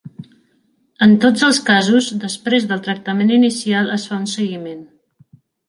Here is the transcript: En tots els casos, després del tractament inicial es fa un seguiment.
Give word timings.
En 1.07 1.11
tots 1.25 1.43
els 1.47 1.59
casos, 1.67 2.07
després 2.25 2.67
del 2.73 2.83
tractament 2.89 3.37
inicial 3.39 3.95
es 3.99 4.09
fa 4.11 4.21
un 4.25 4.29
seguiment. 4.35 4.85